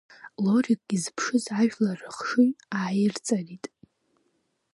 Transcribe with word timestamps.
Лорик 0.43 0.81
изԥшыз 0.95 1.45
ажәлар 1.59 1.99
рыхшыҩ 2.03 2.49
ааирҵарит. 2.77 3.65